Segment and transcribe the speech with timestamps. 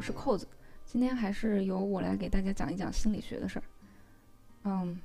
[0.00, 0.46] 是扣子，
[0.84, 3.64] 今天还是由我来给大家讲一讲心理学的事儿。
[4.64, 4.98] 嗯，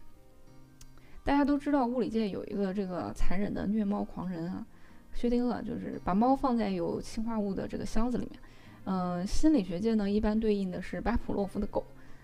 [1.24, 4.66] 大家都知道物理界有一个这个残忍的虐猫狂人啊，
[5.14, 8.40] 薛定谔，就是把猫放在有氰化物的这个箱子里面。
[8.86, 11.84] 嗯，心理学界呢一般对应的是巴甫洛夫的狗，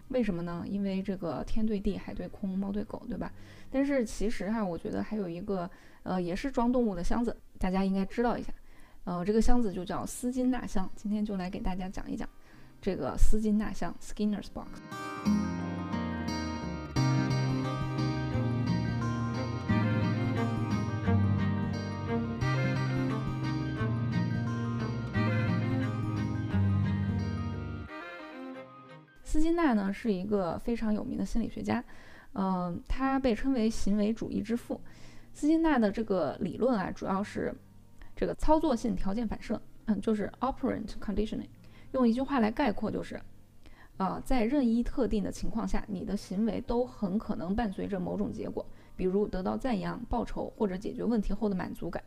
[0.09, 0.63] 为什么呢？
[0.67, 3.31] 因为这个天对地，海对空，猫对狗，对吧？
[3.71, 5.69] 但是其实哈，我觉得还有一个
[6.03, 8.53] 呃，也是装动物的箱子，大家应该知道一下。
[9.05, 12.29] 呃，这个箱子就叫斯金纳箱，今天就来给大家讲一讲
[12.81, 14.67] 这个丝巾纳箱 （Skinner's box）。
[29.23, 31.83] 斯金纳呢是一个非常有名的心理学家，
[32.33, 34.81] 嗯，他被称为行为主义之父。
[35.33, 37.53] 斯金纳的这个理论啊，主要是。
[38.13, 41.47] 这个操作性条件反射，嗯，就是 operant conditioning。
[41.91, 43.19] 用一句话来概括，就是，
[43.97, 52.03] 啊，在任意特定的情况下，你的行为都很可能伴随着某种结果，比如得到赞扬、报酬或者解决问题后的满足感。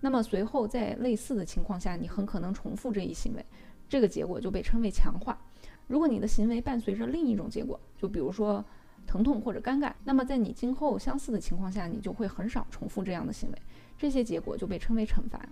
[0.00, 3.44] 那么随后在类似的情况下，你很可能重复这一行为，
[3.88, 5.38] 这个结果就被称为强化。
[5.86, 8.64] 如果你的行为伴随着另一种结果，就比如说
[9.06, 13.58] 疼痛或者尴尬，那么在你今后相似的情况下，你就会很少重复这样的行为。
[13.98, 15.46] 这些结果就被称为惩罚。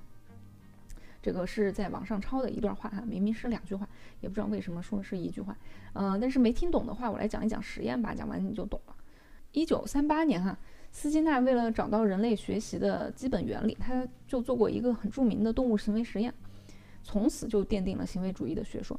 [1.20, 3.88] 这个是在网上抄的一段话哈，明明是两句话，
[4.20, 5.56] 也不知道为什么说是一句话。
[5.94, 8.94] 嗯，但是没听懂的话，我来讲一讲实验吧，讲完你就懂了。
[9.52, 10.56] 一九三八年哈，
[10.92, 16.32] 斯金纳为了找到人类学习的基本原理，他就做过一个很著名的动物行为实验，
[17.02, 18.98] 从此就奠定了行为主义的学说。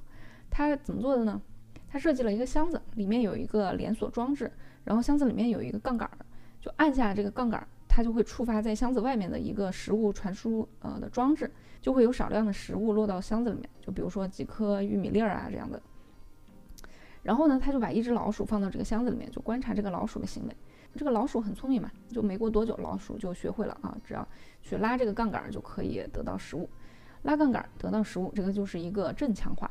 [0.49, 1.41] 他怎么做的呢？
[1.87, 4.52] 他设计了一个箱子，里面有一个连锁装置，
[4.83, 6.09] 然后箱子里面有一个杠杆，
[6.59, 7.65] 就按下这个杠杆。
[7.91, 15.81] 它就会触发在箱子外面的一个食物传输呃的装置，就会有少量的食物落到箱子里面，就比如说几颗玉米粒儿啊这样的。
[17.23, 20.55] 然后呢，他就把一只老鼠放到这个箱子里面，就观察这个老鼠的行为。
[20.95, 24.27] 这个老鼠很聪明嘛，就没过多久，老鼠就学会了啊，只要
[24.61, 26.67] 去拉这个杠杆就可以得到食物，
[27.23, 29.69] 拉杠杆得到食物，这个就是一个正强化。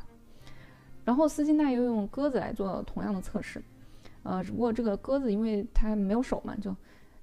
[1.04, 3.62] 然后斯金纳又用鸽子来做同样的测试，
[4.22, 6.74] 呃，只不过这个鸽子因为它没有手嘛，就。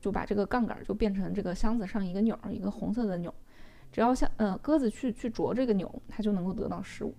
[0.01, 3.33] 就把这个杠杆就变成这个箱子上一个钮儿，一个红色的钮儿，
[3.95, 7.15] 只要像呃鸽子去去啄这个钮，它就能够得到食物。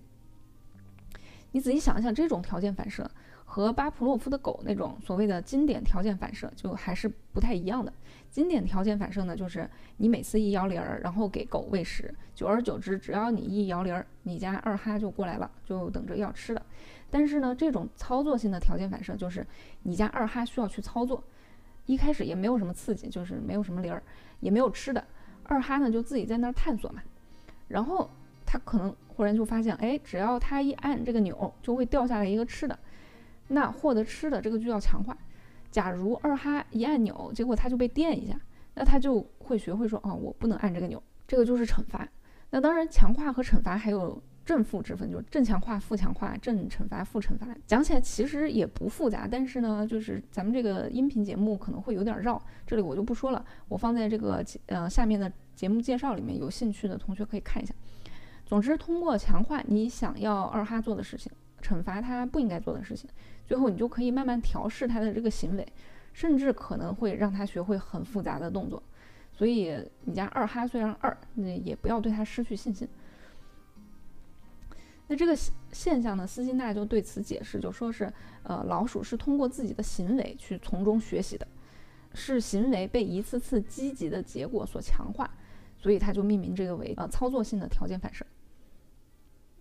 [1.53, 3.11] 你仔细想一想，这种条件反射
[3.47, 7.91] 和巴甫洛夫的狗那种所谓的经典条件反射就还是不太一样的。
[8.31, 9.67] 经典条件反射呢，就是
[9.97, 16.61] 你每次一摇铃儿，然后给狗喂食，久而久之，只要你一摇铃儿，你家二哈就过来了，就等着要吃的。
[17.09, 19.47] 但是呢，这种操作性的条件反射就是
[19.85, 21.25] 你家二哈需要去操作。
[21.87, 24.03] 一开始也没有什么刺激，就是没有什么铃儿，
[24.41, 25.03] 也没有吃的。
[25.49, 27.03] 二哈呢就自己在那儿探索嘛。
[27.69, 28.09] 然后
[28.45, 32.79] 他可能忽然就发现，哎，只要他一按这个钮，就会掉下来一个吃的。
[33.49, 35.17] 那获得吃的这个就要强化。
[35.71, 38.41] 假如二哈一按钮，结果他就被电一下，
[38.75, 42.09] 那他就会学会说，哦，我不能按这个钮，这个就是惩罚。
[42.51, 44.23] 那当然，强化和惩罚还有。
[44.47, 47.49] 正负之分就是正强化、负强化、正惩罚、负惩罚。
[47.67, 57.75] 讲起来其实也不复杂，但是呢，就是咱们这个音频节目可能会有点绕，这里我就不说了，我放在这个呃下面的节目介绍里面，有兴趣的同学可以看一下。
[58.45, 63.11] 总之，通过强化你想要二哈做的事情，惩罚他不应该做的事情，
[63.45, 65.67] 最后你就可以慢慢调试他的这个行为，
[66.13, 68.81] 甚至可能会让他学会很复杂的动作。
[69.33, 72.87] 所以你家二哈虽然二，那也不要对他失去信心。
[75.09, 75.37] 那这个
[75.71, 78.13] 现象呢，斯金纳就对此解释，就说是，
[78.43, 81.47] 呃，老鼠是通过自己的行为去从中学习的，
[82.13, 85.31] 是行为被一次次积极的结果所强化，
[85.79, 88.27] 所以他就命名这个为呃操作性的条件反射。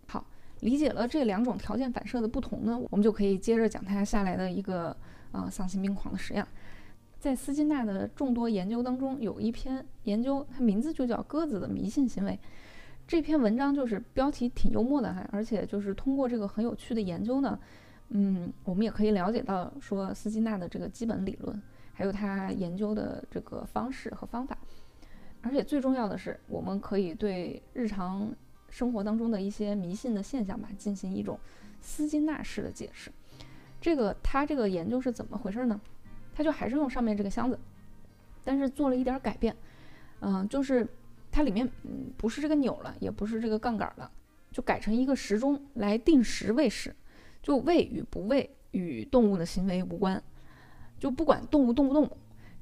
[0.07, 0.25] 好，
[0.61, 4.97] 理解了这两种条件反射的不同呢，我们就可以接着讲他下来的一个
[5.31, 6.43] 呃丧心病狂的实验，
[7.19, 12.39] 在斯金纳的众多研究当中，有一篇研究，它名字就叫鸽子的迷信行为。
[13.07, 17.59] 这篇文章就是标题挺幽默的哈，而且就是通过这个很有趣的研究呢，
[18.09, 21.61] 嗯，我们也可以了解到说斯金纳的这个基本理论，
[21.93, 24.57] 还有他研究的这个方式和方法，
[25.43, 28.33] 而且最重要的是，我们可以对日常
[28.69, 31.39] 生活当中的一些迷信的现象吧进行一种
[31.81, 33.11] 斯金纳式的解释。
[33.79, 35.79] 这个他这个研究是怎么回事呢？
[36.33, 37.59] 他就还是用上面这个箱子，
[38.43, 39.55] 但是做了一点改变，
[40.21, 40.87] 嗯，就是。
[41.35, 44.09] 它里面嗯不是这个钮了，也不是这个杠杆了，
[44.53, 46.95] 就改成一个时钟来定时喂食，
[47.43, 50.23] 就喂与不喂与动物的行为无关，
[50.97, 52.09] 就不管动物动不动，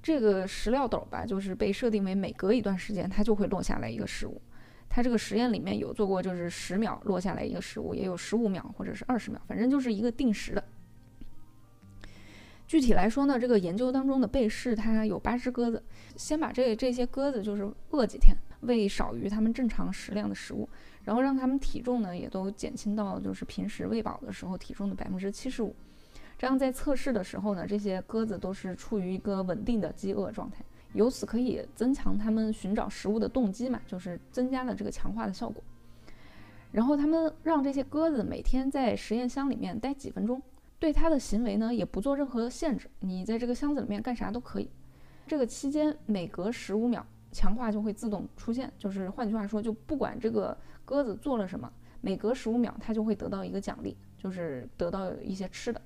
[0.02, 4.42] 这个食料斗吧，就是被设定为每隔一段时间它就会落下来一个食物，
[4.90, 10.64] 它这个实验里面有做过，就是十秒落下来一个食物，也有十五秒或者是二十秒，反正就是一个定时的。
[12.65, 15.83] 具体来说呢，这个研究当中的被试它有八只鸽子，
[16.15, 20.68] 先把这这些鸽子就是饿几天，喂少于它们正常食量的食物，
[21.04, 25.75] 然后让它们体重呢也都减轻到就是平时喂饱的时候体重的百分之七十五。
[26.38, 30.63] 这样在测试的时候呢，这些鸽子都是处于一个稳定的饥饿状态，
[30.94, 35.63] 由此可以增强它们寻找食物的动机嘛，就是增加了这个强化的效果。
[36.71, 40.42] 然后他们让这些鸽子每天在实验箱里面待几分钟。
[40.84, 44.70] 对它的行为呢，也不做任何限制，你在这个箱子里面干啥都可以。
[45.26, 51.72] 这个期间每隔十五秒，强化就会自动出现，就是换句话说，就不管这个鸽子做了什么，
[52.02, 55.82] 每隔十五秒它就会得到一个奖励，就是得到一些吃的。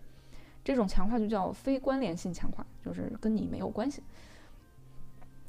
[0.63, 4.01] 这种强化就叫非关联性强化，就是跟你没有关系。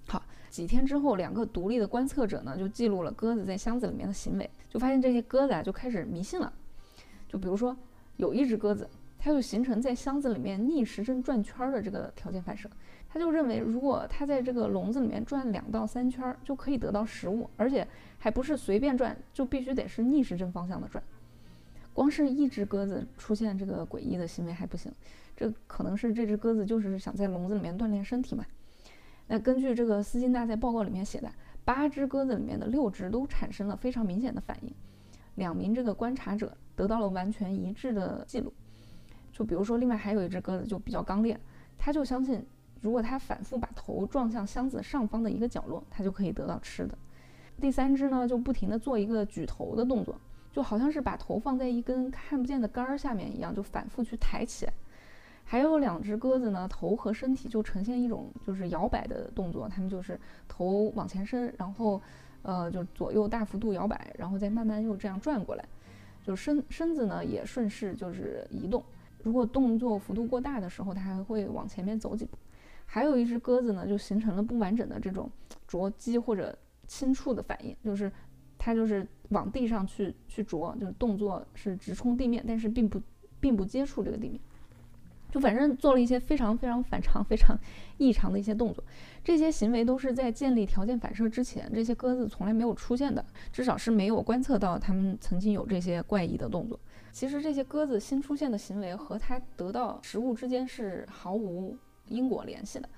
[0.09, 6.53] 好，几天之后，两个独立的观测者呢，就记录了鸽子在箱子里面的行为，就发现这些鸽子啊就开始迷信了。
[7.27, 7.75] 就比如说，
[8.19, 8.87] 有一只鸽子。
[9.19, 12.71] 它就形成在箱子里面逆时针转圈的这个条件反射，
[13.09, 17.87] 他就认为如果它在这个笼子里面转两到三圈，就可以得到食物，而且
[18.19, 21.03] 还不是随便转，就必须得是逆时针方向的转。
[21.93, 24.93] 光是一只鸽子出现这个诡异的行为还不行，
[25.37, 28.47] 这可能是这只鸽子就是想在笼子里面锻炼身体嘛。
[29.27, 31.29] 那根据这个斯金纳在报告里面写的，
[31.65, 34.73] 八只鸽子里面的六只都产生了非常明显的反应，
[35.35, 38.53] 两名这个观察者得到了完全一致的记录。
[39.39, 41.39] 就比如说，另外还有一只鸽子就比较刚烈，
[41.79, 42.45] 它就相信，
[42.81, 46.99] 如果它反复把头撞向箱子上方的一个角落，它就可以得到吃的。
[47.61, 50.21] 第三只呢，就不停地做一个举头的动作，
[50.53, 54.73] 就好像是把头放在一根看不见的杆儿下面一样，就反复去抬起来。
[55.45, 60.19] 还有两只鸽子呢，头和身体就呈现一种就是摇摆的动作，它们就是
[60.49, 62.03] 头往前伸，然后
[62.43, 65.65] 呃就左右大幅度摇摆，然后再慢慢又这样转过来，
[66.25, 68.83] 就身身子呢也顺势就是移动。
[69.29, 72.39] 如果动作幅度过大的时候，它还会往前面走几步。
[72.87, 75.31] 还有一只鸽子呢，就形成了不完整的这种
[75.67, 78.11] 啄击或者轻触的反应，就是
[78.57, 82.99] 它就是往地上去去啄，就是动作是直冲地面，但是并不
[83.39, 84.41] 并不接触这个地面。
[85.31, 87.59] 就反正做了一些非常非常反常、非常
[87.99, 88.83] 异常的一些动作，
[89.23, 96.79] 这些行为都是在建立条件反射之前，这些鸽子从来没有出现的，至少是没有观测到它们曾经有这些怪异的动作。
[97.13, 101.77] 其实这些鸽子新出现的行为和它得到食物之间是毫无
[102.07, 102.89] 因果联系的，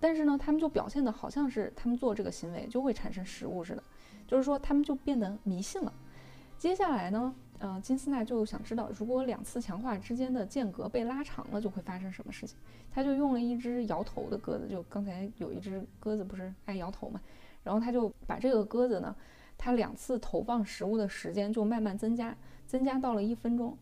[0.00, 3.82] 但是呢，它们就表现的好像是它们做这个行为就会产生食物似的，
[4.26, 5.92] 就是说它们就变得迷信了。
[6.58, 7.34] 接下来呢？
[7.60, 12.56] 呃，金斯纳就想知道，如果两次强化之间的间隔被拉长了，就会发生什么事情。
[12.90, 17.20] 他就用了一只摇头的鸽子，就刚才有一只鸽子不是爱摇头嘛，
[17.64, 19.14] 然后他就把这个鸽子呢，
[19.56, 23.76] 它两次投放食物的时间就慢慢增加，增加到了一分钟。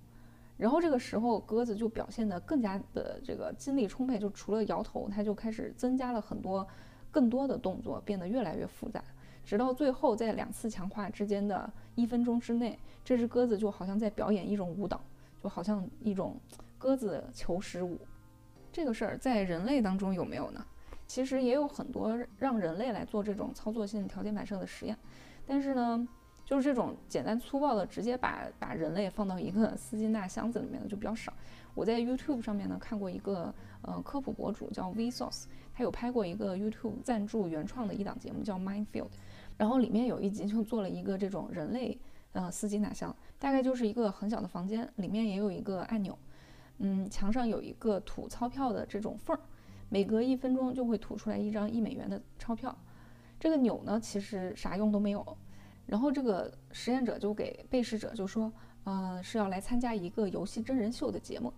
[0.57, 6.67] 然后这个时候鸽子就表现得更加的这个精力充沛，就除了摇头，它就开始增加了很多
[7.11, 9.05] 更多的动作，变得越来越复杂。
[9.47, 15.01] 直到最后，在两次强化之间的一分钟之内，这只鸽子就好像在表演一种舞蹈，
[15.41, 16.39] 就好像一种
[16.77, 17.97] 鸽子求食舞。
[18.73, 20.67] 这个事儿在人类当中有没有呢？
[21.07, 24.99] 其实也有很多让人类来做这种操作性条件反射的实验，
[25.47, 26.09] 但是呢，
[26.45, 31.33] 就是这种简单粗暴的直接把把人类放到一个 斯金纳箱子里面的就比较少。
[31.77, 39.11] 我在 YouTube 上面呢看过一个呃科普博主叫 Vsauce，他有拍过一个 YouTube 赞助原创的一档节目叫 Mindfield。
[39.57, 41.99] 然后里面有一集就做了一个这种人类
[42.33, 46.19] 呃司机纳箱，大概就是一个很小的房间，里面也有一个按钮，
[46.79, 49.41] 嗯，墙上有一个吐钞票的这种缝儿，
[49.89, 52.77] 每隔一分钟就会吐出来一张一美元的钞票。
[53.39, 55.25] 这个钮呢其实啥用都没有。
[55.87, 58.53] 然后这个实验者就给被试者就说，
[58.85, 61.53] 呃是要来参加一个游戏真人秀的节目，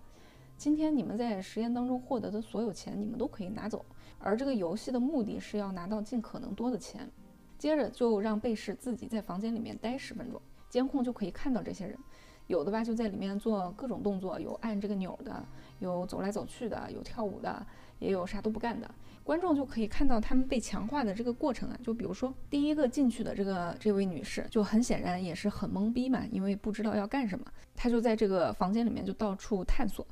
[0.57, 3.85] 今天你们在实验当中获得的所有钱你们都可以拿走，
[4.19, 7.11] 而这个游戏的目的是要拿到尽可能多的钱。
[7.59, 11.99] 接着就让被试自己在房间里面待十分钟，监控就可以看到这些人，
[12.47, 15.45] 有的吧就在里面做各种动作，有按这个钮的，
[15.81, 17.67] 有走来走去的，有跳舞的，
[17.99, 18.89] 也有啥都不干的。
[19.25, 21.79] 观众就可以看到他们被强化的这个过程啊。
[21.83, 30.07] 就比如说第一个进去的这个这位女士，就很显然也是很懵逼嘛，因为不知道要干什么，她就在这个房间里面就到处探索，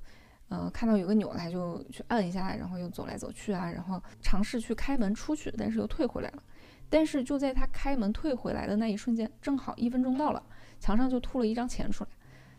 [0.50, 6.42] 嗯，看到有个钮，她就去按一下，然后又走来走去啊，然后尝试去开门出去，但是又退回来了。
[6.88, 10.42] 但是就在他开门退回来的那一瞬间，正好一分钟到了，
[10.78, 12.10] 墙上就吐了一张钱出来。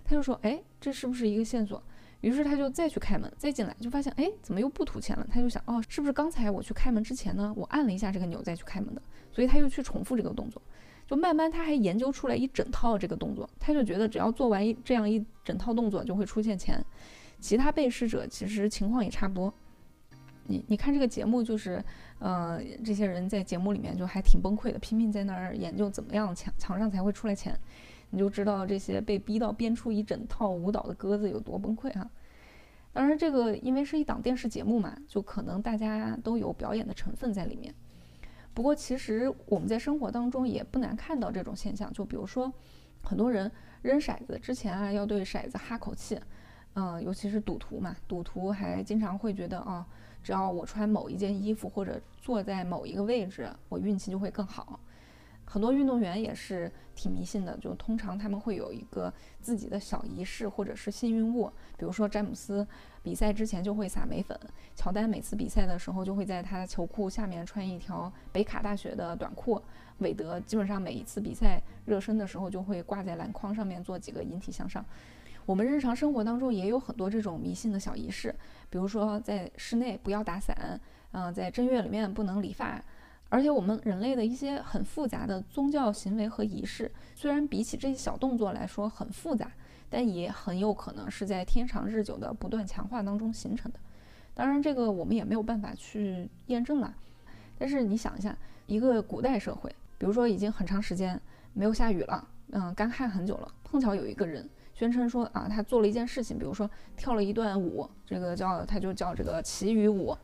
[0.04, 1.82] 他就说：“哎，这是不是一个线索？
[2.22, 5.28] 于是他就再去开门，再进来，就发现哎，怎么又不吐钱了？
[5.32, 9.02] 他就想，哦，是不是刚才我去开门之前呢，我按了一下这个钮再去开门的？
[9.32, 10.62] 所以他又去重复这个动作。
[11.06, 16.84] 就慢慢他还研究出来一整套这个动作，他就觉得只要做完一这样一整套动作就会出现钱。
[17.40, 19.54] 其他被试者其实情况也差不多。
[20.48, 21.84] 你你看这个节目，就是
[22.20, 27.58] 呃这些人在节目里面就还挺崩溃的，拼命在那儿研究怎么样墙墙上才会出来钱。
[28.10, 32.10] 你就知道这些被逼到编出一整套舞蹈的鸽子有多崩溃哈。
[32.94, 37.72] 当然，这个因为是一档电视节目嘛，就可能大家都有表演的成分在里面。
[38.54, 42.52] 不过，其实我们在生活当中也不难看到这种现象，就比如说，
[43.04, 43.52] 很多人
[43.84, 46.20] 扔骰子之前啊，要对骰子哈口气，
[46.74, 49.86] 嗯，尤其是赌徒嘛，赌徒还经常会觉得啊，
[50.28, 54.78] 只要我穿某一件衣服或者坐在某一个位置，我运气就会更好。
[55.46, 62.68] 很多运动员也是挺迷信的，就通常他们会有一个自己的小仪式或者是幸运物，比如说詹姆斯
[63.02, 64.38] 比赛之前就会撒眉粉，
[64.76, 69.62] 乔丹每次比赛的时候就会在他的球裤下面穿一条北卡大学的短裤，
[70.00, 74.86] 韦德基本上每一次比赛热身的时候就会挂在篮筐上面做几个引体向上。
[75.48, 78.36] 我们日常生活当中也有很多这种迷信的小仪式，
[78.70, 80.78] 比如说在室内不要打伞，
[81.14, 82.84] 嗯，在正月里面不能理发。
[83.30, 89.50] 而且我们人类的一些很复杂的宗教行为和仪式，虽然比起这些小动作来说很复杂，
[89.90, 93.80] 但也很有可能是在天长日久的不断强化当中形成的。
[94.34, 96.94] 当然，这个我们也没有办法去验证了。
[97.58, 101.18] 但是你想一下，一个古代社会，比如说已经很长时间
[101.54, 110.16] 没有下雨了，嗯，干旱很久了，碰巧有一个人宣称说啊，他做了一件事情，比如说跳了一段舞，这个叫他就叫这个祈雨舞，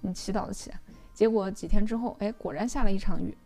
[0.00, 0.70] 你祈祷的祈？
[1.12, 3.36] 结果几天之后，哎，果然下了一场雨。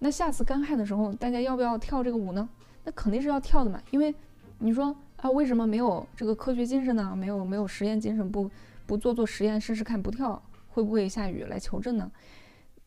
[0.00, 2.46] 那下次干旱的时候，大家要不要跳这个舞呢？
[2.84, 4.14] 那肯定是要跳的嘛，因为
[4.58, 7.16] 你说啊，为什么没有这个科学精神呢？
[7.16, 8.50] 没有没有实验精神，不
[8.84, 12.12] 不做做实验试试看，不跳会不会下雨来求证呢？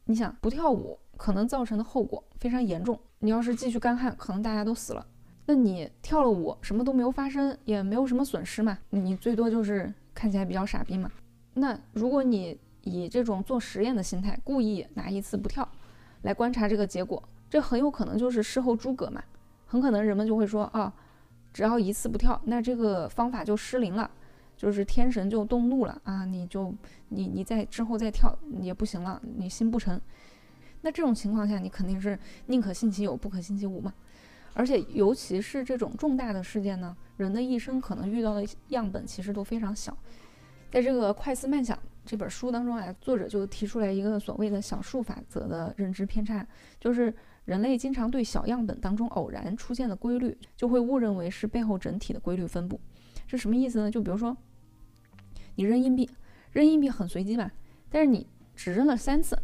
[0.06, 5.04] 你想不跳舞可能造成的后果非常严重，你要是继续干旱，可能大家都死了。
[5.48, 11.10] 那你跳了舞，什么都没有发生，也没有什么损失嘛，你最多就是看起来比较傻逼嘛。
[11.54, 15.68] 那如果你以这种做实验的心态，故意拿一次不跳，
[16.24, 19.24] 来观察这个结果，这很有可能就是事后诸葛嘛。
[19.66, 20.94] 很可能人们就会说啊，
[21.54, 24.12] 只要一次不跳，那这个方法就失灵了，
[24.58, 26.74] 就是天神就动怒了啊，你就
[27.08, 30.00] 你你在之后再跳也不行了，你心不诚。
[30.82, 33.94] 那这种情况下，你肯定是宁可信其有，不可信其无嘛。
[34.58, 39.96] 而且尤其是这种重大的事件呢，人的一生可能遇到的样本其实都非常小。
[40.72, 41.78] 在这个快思慢想。
[42.10, 46.48] 这本书当中啊，作者就提出来一个所谓的小数法则的认知偏差，
[46.80, 52.80] 就是人类经常对小样本当中偶然出现的规律，就会误认为是背后整体的规律分布。
[53.28, 53.92] 这什么意思呢？
[53.92, 54.38] 就比如说，
[55.56, 56.10] 你扔硬币，
[56.54, 57.52] 扔硬币很随机吧，
[57.90, 59.38] 但是你只扔了三次，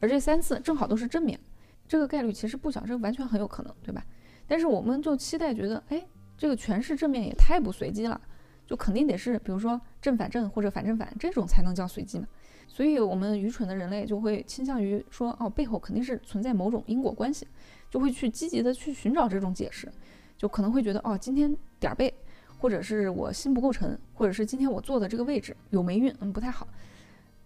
[0.00, 1.38] 而这三次正好都是正面，
[1.86, 4.04] 这个概率其实不小，这完全很有可能，对吧？
[4.48, 6.04] 但是我们就期待觉得，哎，
[6.36, 8.20] 这个全是正面也太不随机了。
[8.66, 12.26] 就肯定得是，比如说正反正或者反正反这种才能叫随机嘛。
[12.66, 17.46] 所以，我们愚蠢的人类就会倾向于说，哦，背后肯定是存在某种因果关系，
[17.90, 19.90] 就会去积极的去寻找这种解释。
[20.36, 22.12] 就可能会觉得，哦，今天点儿背，
[22.58, 26.68] 或者是我心不够沉，或者是今天我坐的这个位置有霉运，嗯，不太好。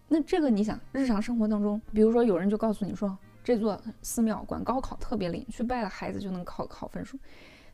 [0.09, 7.18] 那这个你想，日常生活当中，比如说有人就告诉你说，这座寺庙管高考特别灵，去拜了孩子就能考好分数。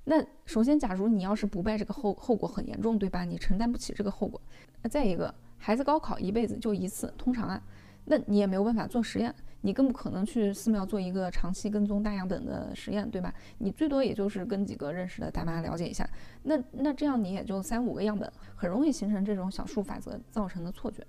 [0.04, 3.24] 那首先，假如你要是不拜，这个后后果很严重，对吧？
[3.24, 4.40] 你承担不起这个后果。
[4.82, 7.62] 那再一个，孩子高考一辈子就一次，通常啊，
[8.06, 13.34] 那你也没有办法做实验，你更不可能去寺庙做一个长期跟踪大样本的实验，对吧？
[13.58, 16.08] 你最多也就是跟几个认识的大妈了解一下，
[16.44, 21.06] 那那这样你也就三五个样本，很容易形成这种小数法则造成的错觉。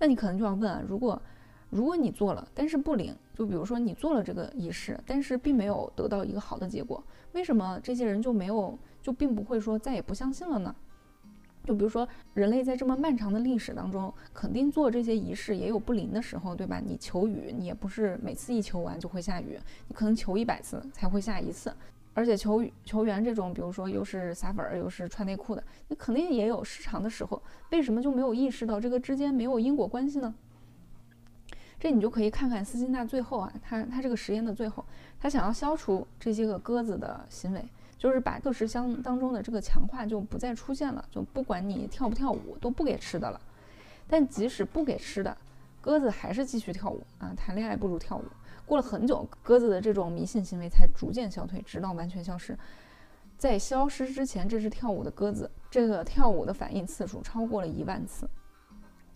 [0.00, 1.22] 那你可能就要问啊，如果
[1.70, 7.02] 如果你做了，但是不灵，就比如说你做了这个仪式，但是并没有得到一个好的结果。
[7.32, 10.74] 为什么这些人就没有就并不会说再也不相信了呢？
[11.64, 16.80] 就比如说人类在这么漫长的历史当中，肯定做这些仪式也有不灵的时候，对吧？
[16.82, 19.58] 你求雨，你也不是每次一求完就会下雨，
[19.88, 21.74] 你可能求一百次才会下一次。
[22.14, 27.42] 而且求雨求缘这种，比如说又是撒粉儿又是穿内裤的，你肯定也有失常的时候。
[27.72, 30.34] 为什么就没有意识到这个之间没有因果关系呢？
[31.86, 34.84] 这你就可以看看斯金纳最后啊，他他这个实验的最后，
[35.20, 37.64] 他想要消除这些个鸽子的行为，
[37.96, 43.40] 就是把测试箱当中的这个强化就不再出现了，就不管你跳不跳舞都不给吃的了。
[44.08, 45.38] 但即使不给吃的，
[45.80, 48.24] 鸽子还是继续跳舞啊，谈恋爱不如跳舞。
[48.66, 52.58] 过了很久，鸽子的这种迷信行为才逐渐消退，直到完全消失。
[53.38, 55.48] 在消失之前，这只跳舞的鸽子。
[55.70, 58.28] 这个跳舞的反应次数超过了一万次。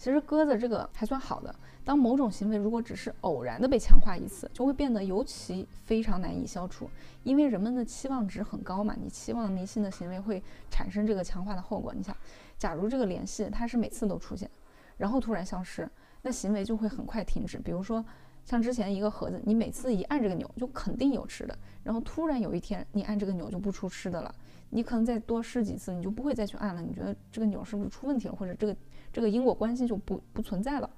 [0.00, 1.54] 其实鸽子这个还算好的，
[1.84, 6.88] 当某种行为如果只是偶然的被强化一次，就会变得尤其非常难以消除，
[7.22, 11.92] 因为人们的期望值很高嘛，你期望迷信的行为会产生这个强化的后果。
[11.94, 12.16] 你想，
[12.56, 14.50] 假如这个联系它是每次都出现，
[14.96, 15.86] 然后突然消失，
[16.22, 17.58] 那行为就会很快停止。
[17.58, 18.02] 比如说，
[18.44, 24.34] 像之前一个盒子，你每次一按这个钮就肯定有吃的，然后突然有一天你按这个钮就不出吃的了，
[24.70, 26.80] 你可能再多试几次，你就不会再去按了。
[26.82, 28.76] 你觉得这个钮是不是出问题了，或者这个？
[29.12, 30.88] 这个因果关系就不不存在了，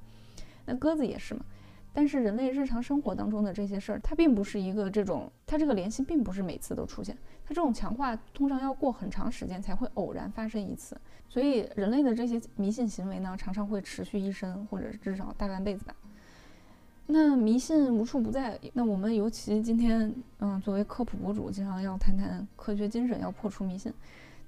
[0.67, 1.43] 那鸽子也是嘛。
[1.95, 10.95] 但是人类日常生活当中的这些事儿，它并不是一个这种，它这个联系并不是每次都出现，它这种强化通常要过很长时间才会偶然发生一次。
[11.27, 15.95] 所以人类的这些迷信行为呢，常常会持续一生，或者至少大半辈子吧。
[17.07, 23.93] 那迷信无处不在，那我们尤其今天，嗯，作为科普博主，经常要谈谈科学精神，要破除迷信。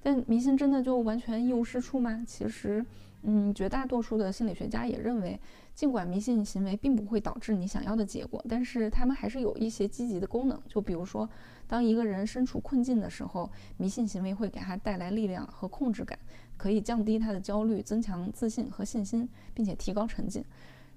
[0.01, 2.23] 但迷信真的就完全一无是处吗？
[2.27, 2.85] 其实。
[3.27, 5.39] 嗯，绝大多数的心理学家也认为，
[5.73, 10.61] 尽管迷信行为并不会导致你想要的结果，但是他们还是有一些积极的功能。
[10.69, 11.27] 就比如说，
[11.67, 16.19] 当一个人身处困境的时候，迷信行为会给他带来力量和控制感，
[16.55, 20.45] 可以降低他的焦虑，增强自信和信心，并且提高沉浸。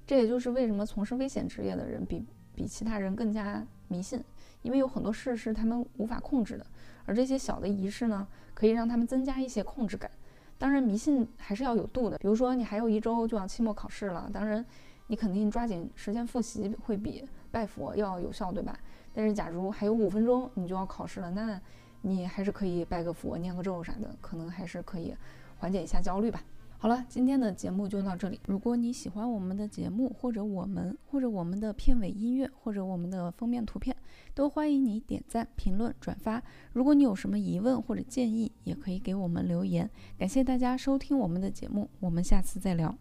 [0.08, 2.24] 这也就是为什么从事危险职业的人比
[2.54, 4.24] 比其他人更加迷信，
[4.62, 6.66] 因为有很多事是他们无法控制的，
[7.04, 10.10] 而这些小的仪式呢，可以让他们增加一些控制感。
[10.56, 12.16] 当然，迷信还是要有度的。
[12.16, 14.64] 比如说，你还有一周就要期末考试了，当然，
[15.08, 18.78] 你肯定抓紧时间复习会比拜佛要有效，对吧？
[19.12, 21.60] 但是，假如还有五分钟你就要考试了，那
[22.00, 25.14] 你还是可以拜个佛、念个咒啥的，可能还是可以
[25.58, 26.42] 缓解一下焦虑吧。
[26.80, 28.38] 好了，今天的节目就到这里。
[28.46, 33.96] 如果你喜欢我们的节目，或者我们，或者我们的片尾音乐，或者我们的封面图片，
[34.32, 36.40] 都欢迎你点赞、评论、转发。
[36.72, 39.90] 如果你有什么疑问或者建议，也可以给我们留言。
[40.16, 42.96] 感谢大家收听我们的节目，我们下次再聊。